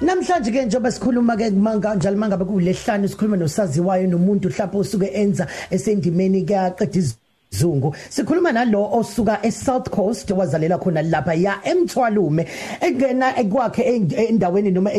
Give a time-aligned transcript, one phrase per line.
[0.00, 5.46] Namhlanje ke njengoba sikhuluma ke manga njalo mangabe kulehlanu sikhuluma nosaziwayo nomuntu mhlawumbe osuke enza
[5.70, 7.16] esendimeni kaqedizwe
[7.50, 7.94] Zungu.
[8.10, 12.46] Sikhuluma nalo osuka eSouth Coast wazalela khona lapha ya eMthwalume
[12.80, 13.82] engena ekwakhe
[14.28, 14.90] endaweni noma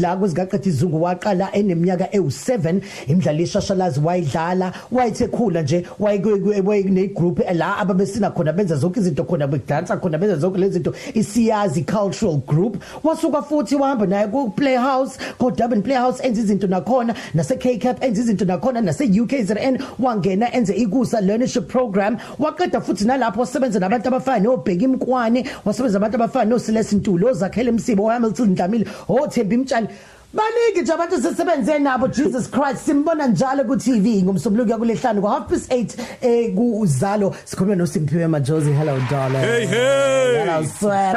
[0.00, 7.76] la kuzigaqethi izungu waqala eneminyaka ewu7 imidlalo ishashalazi wayidlala wayithe khula nje wayine group la
[7.78, 10.94] ababesina khona benza zonke izinto khona bedansa khona benza zonke lezi zinto.
[11.14, 17.14] Isiyazi cultural group wasuka futhi wahamba naye ku Playhouse ko Durban Playhouse enza izinto nakhona
[17.34, 23.04] nase K Cap enza izinto nakhona nase UKZN wangena enze ikusa learnership program waqeda futhi
[23.04, 28.54] nalapho wasebenza nabantu abafana nobheka imkwane wasebenza nabantu abafana no Celeste Ntulo ozakhele Msibo Hamilton
[28.54, 29.88] Dlamini oThembi Mtshali.
[30.34, 35.48] Baningi nje abantu sesebenze nabo Jesus Christ simbona njalo ku TV ngomsombuluko kulehlanu ku half
[35.48, 37.34] past 8 eh kuzalo.
[37.44, 38.72] Sikhuluma no Simphiwe Majozi.
[38.72, 39.44] Hello darling.
[39.44, 40.38] Hey hey!
[40.38, 41.16] Hello swear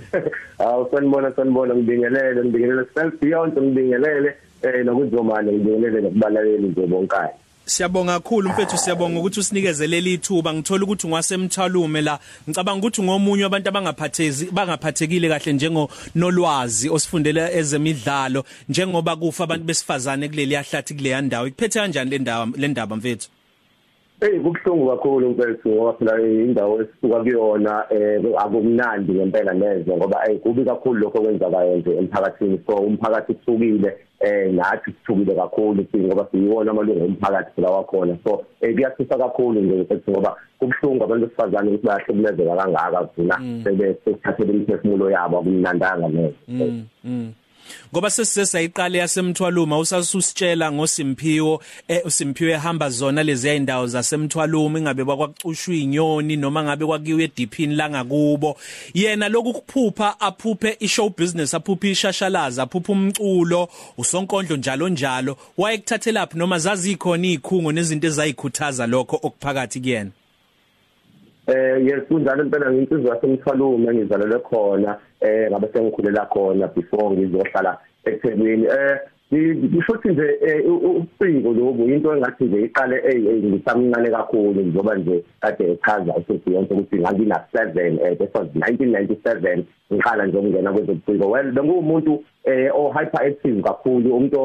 [0.58, 2.86] Awu sanibona sanibona ngibingelele ngibingelele.
[2.94, 4.34] Self beyond ngibingelele.
[4.62, 7.16] Eh nokuzomana ngibingelele nokubalaleli nje bonke
[7.70, 12.18] Siyabonga kakhulu mfethu siyabonga ukuthi usinikeze leli thuba ngithola ukuthi ungasemthalume la.
[12.48, 20.28] Ngicabanga ukuthi ngomunye abantu abangaphathezi bangaphathekile kahle njengo nolwazi osifundela ezemidlalo njengoba kufa abantu besifazane
[20.28, 23.28] kuleli yahlathi kule yandawo ikuphethe kanjani le ndawo le ndaba mfethu?
[24.20, 30.64] Hey kubhlungu kakhulu mfethu ngoba phela indawo esisuka kuyona eh akumnandi ngempela neze ngoba ayikubi
[30.64, 32.60] kakhulu lokho kwenzakayo nje emphakathini.
[32.66, 38.16] So umphakathi usukile eh nathi sithukile kakhulu ngoba siyiwona amalungu omphakathi phela wakhona.
[38.24, 43.60] So eh kuyasisa kakhulu nje mfethu ngoba kubhlungu abantu besifazane ukuthi bayahlukumezeka kangaka kugcina Mm.
[43.64, 46.84] sebesithathele imiphefumulo yabo akumnandanga neze.
[47.92, 56.36] Ngoba sesisesayiqala yasemthwaluma usasusitshela ngosimphiwo eh usimphiwe ehamba zona lezi zindawo zasemthwaluma ingabe bakwacushwa inyoni
[56.36, 58.56] noma ngabe kwakiwe ediphini la ngakubo.
[58.94, 65.36] Yena lokhu kuphupha aphuphe ishow business aphuphe ishashalaza aphuphe umculo usonkondlo njalo njalo.
[65.58, 70.10] Wayekuthathelaphi noma zazikhona izikhungo nezinto ezayikhuthaza lokho okuphakathi kuyena?
[71.46, 78.66] Eh yes kunjalo impela nginsizwa yasemthwalume ngizalelwe khona eh ngabe sengikhulela khona before ngizohlala eThekwini.
[78.66, 78.98] Eh
[79.32, 86.16] ngishothi nje ucingo lobo into engathi nje iqale eh ngisamncane kakhulu njengoba nje kade echaza
[86.16, 89.62] ukuthi yonke ukuthi ngangina 7 eh that was 1997
[89.92, 94.40] ngiqala nje ukungena kwezobuciko well bengumuntu eh o hyperactive kakhulu umuntu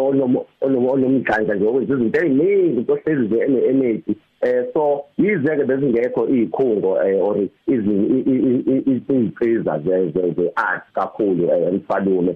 [0.62, 6.28] onomdlanja nje okwenza izinto eziningi into hlezi nje ene energy eh so yize ke bezingekho
[6.30, 7.38] izikhungo eh or
[8.86, 12.36] izinsiza ze ze art kakhulu emfalume.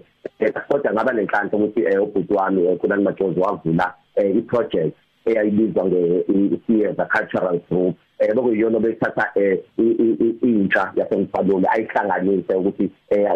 [0.69, 7.95] Kodwa ngaba nenhlanhla ukuthi ubhuti wami khulani majozi wavula i-project eyayibizwa nge-theatre cultural group.
[8.19, 9.25] Eh bekuyiyona bethatha
[10.41, 12.89] intsha yasemfalume ayihlanganise ukuthi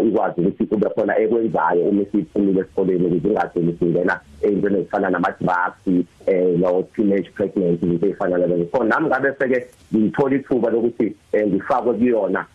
[0.07, 6.57] ikwazi ukuthi kube khona ekwenzayo uma siphumile esikoleni ukuthi ingagcini singena eyintweni ezifana nama-drugs eh
[6.57, 11.15] no teenage pregnancy into ezifana nalezo so nami ngabe seke ngithola ithuba lokuthi
[11.47, 12.45] ngifakwe kuyona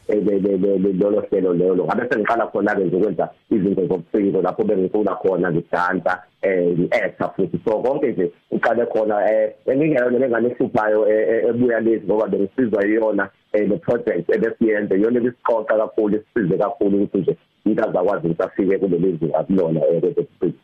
[1.01, 6.79] lolo hlelo lelo ngabe sengiqala khona-ke nje ukwenza izinto zobuciko lapho bengicula khona ngidansa eh
[6.79, 11.09] ngi-actor futhi so konke nje uqale khona eh engingeyona lengane ehluphayo
[11.49, 17.37] ebuya lezi ngoba bengisizwa iyona le project ebesiyenze iyona ebisiqoqa kakhulu isisize kakhulu ukuthi nje
[17.65, 20.59] into azakwazi ukuthi afike kuleli zinga kulona kwezobuciko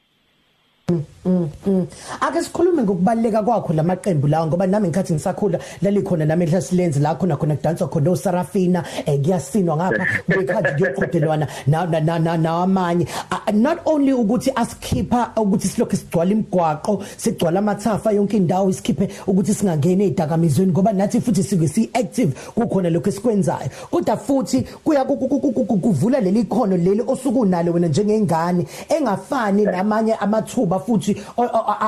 [0.88, 1.86] Mm, mm.
[2.20, 7.36] Ake sikhulume ngokubaleka kwakho lamaqembu lawo ngoba nami ngikhathi ngisakhula lalikhona nami ehlasilenze la khona
[7.36, 13.06] khona kudanswa khona oSarafina eh kuyasinwa ngapha ngekhathi kuyoqhudelwana na na nawamanye
[13.52, 20.04] not only ukuthi asikhipha ukuthi silokho sigcwala imigwaqo sigcwala amathafa yonke indawo isikhiphe ukuthi singangena
[20.04, 26.44] ezidakamizweni ngoba nathi futhi sike si active kukhona lokho esikwenzayo kodwa futhi kuya kuvula leli
[26.44, 31.13] khono leli osukunalo wena njengengane engafani namanye amathuba futhi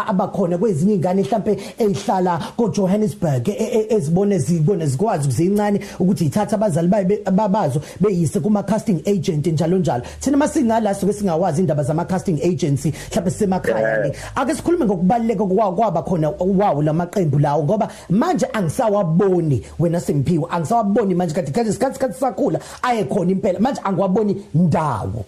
[0.08, 3.48] abakhona kwezinye izingane mhlambe ezihlala ko Johannesburg
[3.90, 6.88] ezibone zibone zikwazi ukuzincane ukuthi ithatha abazali
[7.32, 10.04] babazo beyise kuma casting agent njalo njalo.
[10.20, 16.02] Thina masingala soke singawazi indaba zama casting agency mhlawumbe semakhaya le ake sikhulume ngokubaleka kwaba
[16.02, 22.20] khona wawo lamaqembu lawo ngoba manje angisawaboni wena semphiwe angisawaboni manje kade kade isikhathi sikhathi
[22.20, 25.24] sakhula ayekhona impela manje angiwaboni ndawo.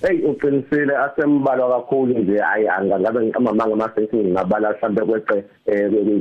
[0.00, 5.44] Hey uqinisile asembalwa kakhulu nje ayi angabe ngiqamama ngamasensi ngingabala mhlambe kweqe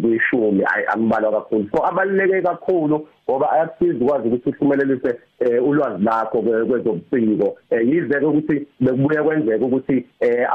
[0.02, 1.70] kwishumi ayi ambalwa kakhulu.
[1.72, 5.20] So abaluleke kakhulu ngoba ayakusiza ukwazi ukuthi uhlumelelise
[5.62, 7.58] ulwazi lakho kwezobuciko.
[7.72, 10.06] Yize ukuthi bekubuye kwenzeka ukuthi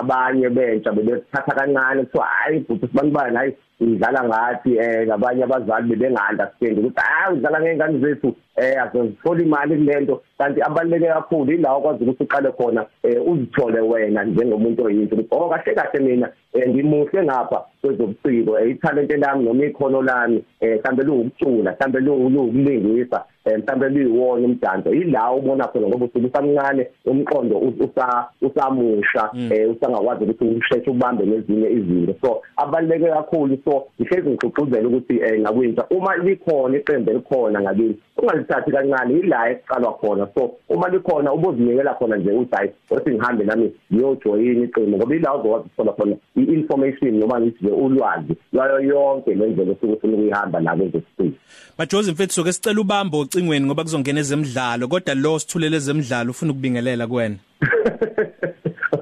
[0.00, 6.78] abanye bentsha bebethatha kancane kuthiwa hayi futhi sibanibani hayi idlala ngathi eh nabanye abazali bebenga-understand
[6.78, 12.24] ukuthi hayi udlala ngey'ngane zethu eh azozithola imali kulento kanti abaluleke kakhulu ilawo kwazi ukuthi
[12.24, 12.86] uqale khona
[13.26, 15.14] uzithole wena njengomuntu oyinto.
[15.16, 16.28] Ukuthi oh kahle kahle mina
[16.68, 17.64] ngimuhle ngapha.
[17.82, 23.24] Kwezobuciko ithalente lami noma ikhono lami mhlambe luwukucula mhlambe luwukulingisa.
[23.46, 29.30] Mhlambe liyiwona umdanso yilawo ubona khona ngoba usuke usamncane umqondo usa usamusha
[29.70, 32.14] usangakwazi ukuthi usheshe ubambe nezinye izinto.
[32.20, 33.58] So abaluleke kakhulu.
[33.64, 35.86] So ihlezi ngigqugquzela ukuthi ngakwintsha.
[35.90, 40.28] Uma likhona iqembu elikhona ngakini ungalithathi kancane yila eqalwa khona.
[40.34, 44.96] So uma likhona ubuzinikela khona nje uthi hayi othi ngihambe nami ngiyojoyina iqembu.
[44.96, 50.60] Ngoba ila uzokwazi ukuthola khona i-information noma ngithi ulwazi lwayo yonke lendlela osuke ufuna ukuyihamba
[50.60, 51.32] nabo ezesiphi
[51.78, 57.06] Bajozi mfethu soke sicela ubambo ocingweni ngoba kuzongena ezemidlalo kodwa lo sithulele ezemidlalo ufuna ukubingelela
[57.06, 57.36] kuwena.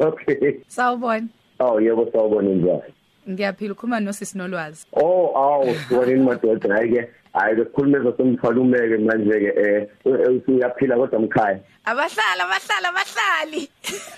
[0.01, 0.63] Okay.
[0.69, 1.29] Sawubona.
[1.59, 2.95] Oh yebo sawubona njani
[3.29, 4.87] Ngiyaphila ukhuluma nosisi nolwazi.
[4.93, 10.97] Oh awu sibonini madoda hayi ke hayi ke khuluma ezosemthwala umeke manje ke eh uyaphila
[10.97, 11.61] kodwa mkhaya.
[11.85, 13.69] Abahlala abahlala abahlali.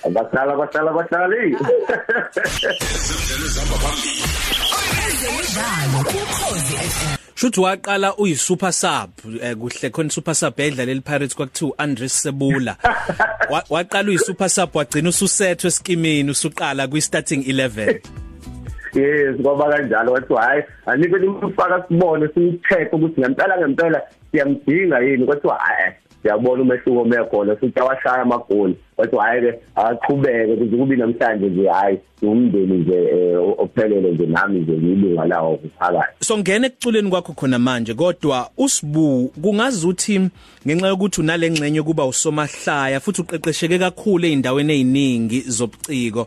[0.07, 1.57] Abahlala abahlala abahlali.
[5.09, 9.11] Ezemidlalo kuKhosi FM Shuthi waqala uyi super sub
[9.59, 12.77] kuhle khona super sub edlalela iPirates kwakuthiwa Andres Sebula.
[13.71, 18.01] Waqala uyi super sub wagcina ususethwe eskimini usuqala kwi starting 11
[18.95, 25.27] Yes ngoba kanjalo wathi hayi anike nimfaka sibone simcheck ukuthi ngempela ngempela siyamdinga yini.
[25.27, 28.77] Kwathiwa hayi siyabona umehluko mekhona futhi awashaya amagoli.
[28.97, 34.73] Wathi hayi ke aqhubeke kuze kube namhlanje nje hayi umndeni nje ophelele nje nami nje
[34.73, 40.21] ngilunga lawo kuphakathi so ngene ekuculeni kwakho khona manje kodwa usibu kungazuthi
[40.67, 46.27] ngenxa yokuthi unalengcenye kuba usomahlaya futhi uqeqesheke kakhulu eindaweni eziningi zobuciko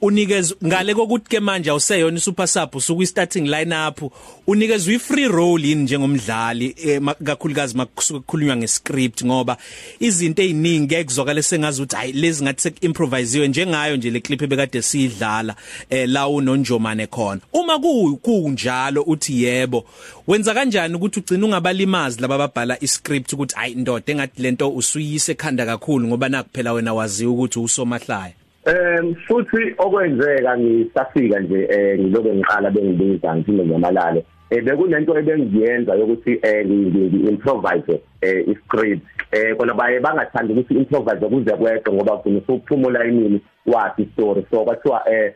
[0.00, 4.12] unikeza ngale kokuthi ke manje awuseyona super sub usuku starting lineup
[4.46, 6.76] unikezwe free role yini njengomdlali
[7.24, 9.56] kakhulukazi makusuka kukhulunywa ngescript ngoba
[10.00, 15.56] izinto eziningi ekuzokala sengazi ukuthi hayi lezi ngathi sekuimprovisewe njengayo nje le clip ebekade siyidlala
[15.90, 17.40] eh la unonjomane khona.
[17.52, 17.78] Uma
[18.22, 19.84] kunjalo uthi yebo
[20.26, 25.66] wenza kanjani ukuthi ugcine ungabalimazi laba babhala iscript ukuthi hayi ndoda engathi lento usuyise ekhanda
[25.66, 28.43] kakhulu ngoba nakuphela wena waziwa ukuthi usomahlaya?
[28.66, 36.38] Um futhi okwenzeka ngisafika nje eh ngilobe ngiqala bengibiza ngithinde nyamalale eh bekunento ebengiyenza yokuthi
[36.42, 39.02] eh ngi improvise eh iscript.
[39.32, 44.46] Eh kona baye bangathandi ukuthi improvise kuze kweqe ngoba ufuna ukuphumula imini wathi story.
[44.50, 45.34] So kwathiwa eh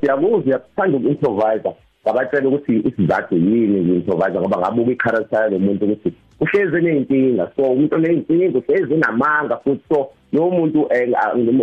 [0.00, 1.70] siyakuza uyakuthanda ukuimprovise
[2.04, 8.58] ngabatshela ukuthi isizathu yini ngiimprovise ngoba ngabuka i-character yomuntu ukuthi uhlezi eneyinkinga so umuntu oneyinkinga
[8.58, 10.88] uhlezi namanga futhi so lo muntu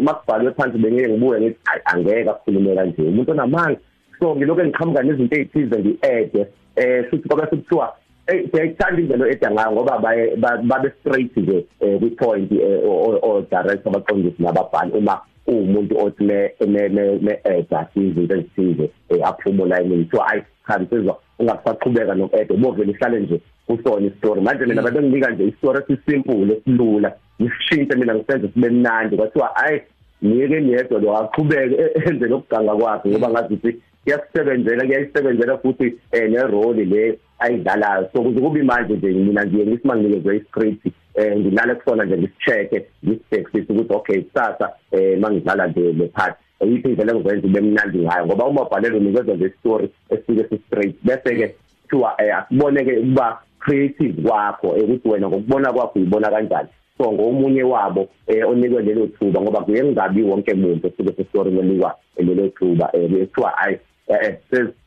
[0.01, 3.79] makubhalwe phansi bengeke ngibuye ngithi angeke akhulume kanje umuntu onamanga
[4.19, 7.95] so ngilokho ngiqhamuka nezinto ezithize ngi-add eh futhi ngoba sekuthiwa
[8.27, 11.65] eh siyayithanda indlela edda ngayo ngoba baye babe straight nje
[11.99, 12.51] kwi point
[12.87, 15.21] o director abaqondisi nababhali uma
[15.51, 18.89] umuntu othi ne ne edda izinto ezithize
[19.23, 22.53] aphumula yini so ayi cha sizwa ungasaqhubeka no-ede.
[22.53, 24.41] Bovele ihlale nje kusona istory.
[24.41, 29.17] Manje mina bebenginika nje istory esisimple esilula ngisishintshe mina ngisenze sibe mnandi.
[29.17, 29.81] Kwathiwa hayi
[30.25, 31.75] ngike niyedwa lo aqhubeke
[32.05, 38.09] enze lokuganga kwakhe ngoba ngazi ukuthi kuyasebenzela kuyayisebenzela futhi eh ne role le ayidlalayo.
[38.13, 40.85] So kuze kube manje nje mina ngiye ngisimanginikezwe iscript
[41.15, 46.89] eh nginale kusona nje ngisicheke ngisibhekisise ukuthi okay kusasa eh mangidlala nje le part ayiphi
[46.89, 51.35] indlela engizenza ibe mnandi ngayo ngoba uma ubhalele unikezwe nje story esike si straight bese
[51.35, 56.69] ke kuthiwa asiboneke ukuba creative kwakho ukuthi wena ngokubona kwakho uyibona kanjani.
[56.97, 61.95] So ngomunye wabo eh onikwe lelo thuba ngoba kuye kungabi wonke umuntu osuke sestory lelikwa
[62.17, 63.77] lelo thuba eh kuthiwa ay
[64.09, 64.37] eh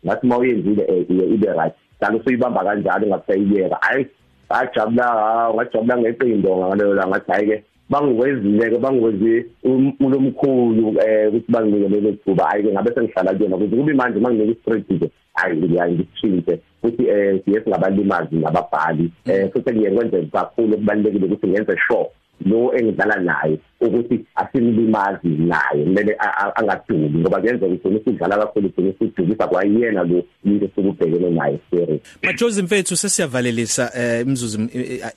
[0.04, 1.74] ngathi mawuyenzile ibe right.
[2.00, 4.06] Dala usuyibamba kanjalo ngakusayiyeka hayi
[4.50, 5.06] ajabula
[5.54, 12.12] ngajabula ngeqindo ngaleyo la ngathi hayi ke bangiwezile ke bangiwezi umkhulu eh ukuthi banginike lelo
[12.12, 12.44] thuba.
[12.44, 17.40] Hayi ke ngabe sengihlala kuyona ukuthi kube manje manginike iscript nje hayi ngiyangishinthe futhi eh
[17.44, 22.10] siye singabalimazi nababhali eh futhi ngiyekwenza kakhulu kubalekile ukuthi ngenze sure.
[22.46, 26.16] Lo engidlala naye ukuthi asimlimazi naye kumele
[26.54, 32.62] angaduli ngoba kuyenza ukuthi usidlala kakhulu ugcine usidukisa kwayena lo umuntu esukubhekene naye series Majozi
[32.62, 34.68] mfethu sesiyavalelisa eh imzuzu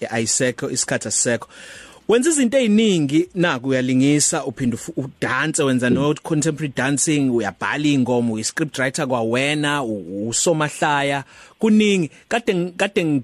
[0.10, 1.48] ayisekho isikhatha sisekho
[2.08, 8.44] wenza izinto eziningi naku uyalingisa uphinda ufu- udance wenza no contemporary dancing uyabhala ingoma uyi
[8.44, 9.84] script writer kwawena
[10.28, 11.24] usomahlaya
[11.60, 12.10] kuningi.
[12.28, 13.22] Kade kade ng-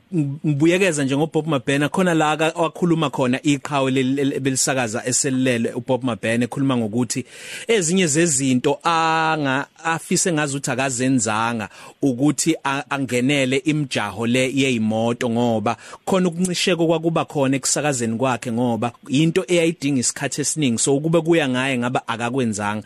[0.47, 3.91] ngibuyekeza nje ngoBob Mabena khona la wakhuluma khona iqhawe
[4.39, 7.25] belisakaza eselele uBob Mabena ekhuluma ngokuthi
[7.67, 11.69] ezinye zezinto anga afise ngazi ukuthi akazenzanga
[12.01, 12.55] ukuthi
[12.89, 18.70] angenele imjaho le yezimoto ngoba khona ukuncisheko kwakuba khona ekusakazeni kwakhe ngoba
[19.09, 22.83] into eyayidinga isikhathi esiningi so kube kuya ngaye ngaba akakwenzanga.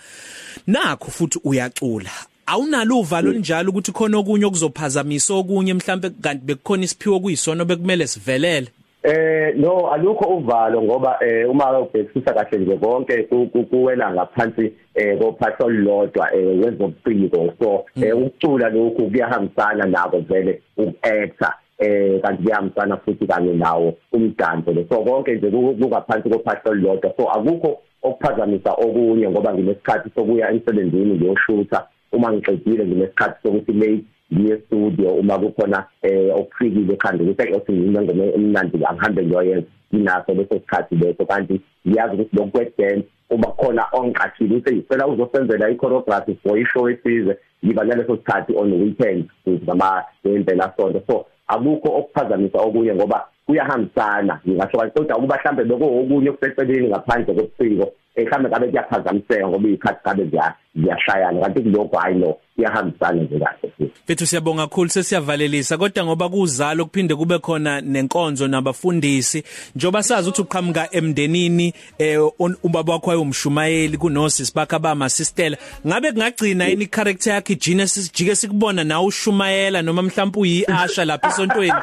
[0.67, 2.09] Nakho futhi uyacula.
[2.47, 8.67] Awunalo uvalo linjalo ukuthi khona okunye okuzophazamisa okunye mhlambe kanti bekukhona isiphiwo kuyisona bekumele sivelele?
[9.03, 14.73] Eh no alukho uvalo ngoba eh uma ubhekisisa kahle nje konke ku- ku- kuwela ngaphansi
[14.95, 17.53] eh kophatho lodwa eh wezobuciko.
[17.59, 24.71] So eh ukucula lokhu kuyahambisana nako vele ukuactor eh kanti kuyahambisana futhi kanye nawo umdanso
[24.73, 24.85] lo.
[24.89, 31.13] So konke nje ku- kungaphansi kophatho lodwa so akukho okuphazamisa okunye ngoba nginesikhathi sokuya emsebenzini
[31.15, 31.87] ngiyoshutha.
[32.11, 34.03] Uma ngiqedile nginesikhathi sokuthi late
[34.33, 35.13] ngiye studio.
[35.13, 39.67] Uma kukhona eh okufikile ekhanda ukuthi ekuthi ngingoma emnandi angihambe ngiyoyenza.
[39.93, 41.25] Nginaso leso sikhathi leso.
[41.25, 47.37] Kanti ngiyazi ukuthi lokhu kwedance uma khona ongiqashile ukuthi ngicela uzosenzela i-choreography for ishow esize
[47.65, 51.01] ngiba naleso sikhathi on weekend futhi ngama ngempela sonto.
[51.07, 54.39] So akukho okuphazamisa okunye ngoba kuyahambisana.
[54.47, 59.99] Ngingasho kanti kodwa ukuba mhlambe lokho okunye okuseceleni ngaphandle kobuciko mhlambe ngabe kuyaphazamiseka ngoba izikhathi
[60.07, 63.91] ngabe ziya- ziyashayana kanti kulokho hayi no kuyahambisana nje kahle futhi.
[64.07, 69.43] Bethu siyabonga kakhulu sesiyavalelisa kodwa ngoba kuzalo kuphinde kube khona nenkonzo nabafundisi.
[69.75, 75.57] Njoba sazi ukuthi uqhamuka emndenini eh on- ubaba wakho ayumshumayeli kunosisi bakhe abama sister
[75.87, 81.73] ngabe kungagcina ini character yakhe Genesis jike sikubona nawe ushumayela noma mhlawumbe uyiasha lapha esontweni?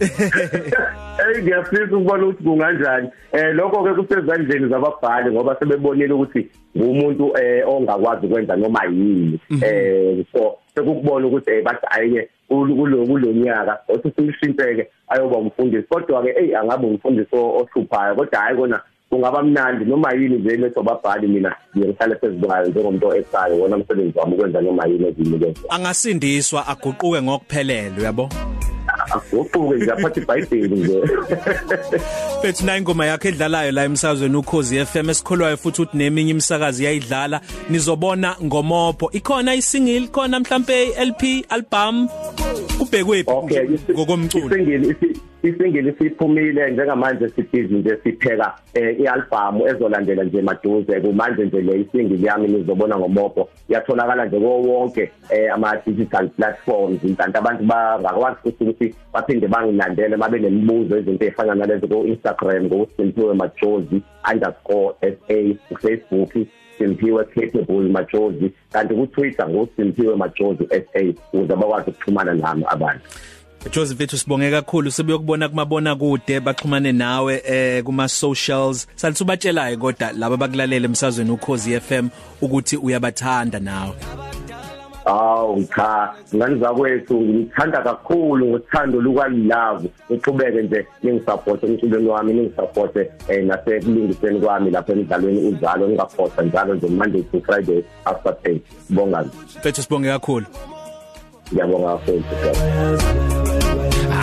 [1.18, 3.08] Eh ngiyafisa ukubona ukuthi kunganjani?
[3.32, 9.40] Eh lokho ke kusezandleni zababhali ngoba sebebonile ukuthi ngumuntu eh ongakwazi ukwenza noma yini.
[9.62, 15.88] Eh so sekukubona ukuthi eh bathi ayike kulo kulonyaka othi simshinteke ayoba umfundisi.
[15.88, 18.80] Kodwa ke hey angabe umfundisi ohluphayo kodwa hayi kona
[19.10, 24.60] kungaba mnandi noma yini nje lesobabhali mina ngihlale phezulu njengomuntu esayo wona umsebenzi wami ukwenza
[24.60, 28.28] noma yini ezinikeza angasindiswa aguquke ngokuphelele uyabo?
[29.32, 31.00] Uquke nje aphathe iBhayibheli nje.
[32.42, 37.40] Bethu na ingoma yakhe edlalayo la emsakazweni ukhozi FM esikholwayo futhi ukuthi neminye imisakazi yayidlala
[37.70, 39.10] nizobona ngomopho.
[39.12, 42.08] Ikhona isingle khona mhlambe LP album.
[42.78, 43.24] Kubhekwe
[43.90, 44.46] ngokomculo?
[44.46, 51.00] isingili isi- isingili siphumile njengamanje sibhizi nje sipheka eh, ialbum ezolandela nje maduze.
[51.00, 57.00] Kumanje nje le isingili yami nizobona ngomopho yatholakala nje kuwo wonke eh, ama digital platforms.
[57.16, 62.86] Kanti abantu bangakwazi futhi ukuthi baphinde bangilandele mabe nemibuzo izinto ezifana nalezo ku Instagram ku
[62.96, 64.94] Simpiwe Majozi _sa ku
[65.82, 66.32] Facebook
[66.78, 71.00] Simpiwe Capable Majozi kanti ku Twitter ngo Simpiwe Majozi SA
[71.32, 73.04] ukuze bakwazi ukuxhumana nami abantu.
[73.72, 74.90] Joseph ethu sibonge kakhulu.
[74.90, 81.80] Sebeyokubona kumabona kude baxhumane nawe eh kuma socials salithi ubatshelayo kodwa laba bakulalele emsazweni ukhozi
[81.80, 82.08] FM
[82.40, 83.94] ukuthi uyabathanda nawe.
[85.06, 93.44] Aw cha ngani zakwethu ngithanda kakhulu ngothando lukwalove uqhubeke nje ningisupport emculweni wami ningisupport eh
[93.44, 98.58] nasekulungiseni kwami lapha emidlalweni uzalo ngingaphosa njalo nje Monday to Friday after pay
[98.90, 99.24] bonga
[99.64, 100.46] Bethu sibonge kakhulu.
[101.52, 102.24] Ngiyabonga kakhulu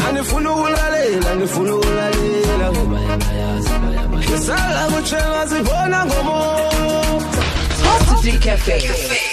[0.08, 3.72] Angifuna ukulalela ngifuna ukulalela ngoba yayazi
[4.18, 6.63] Ngisala kuthenga sibona ngomo
[7.84, 9.33] Positive Cafe.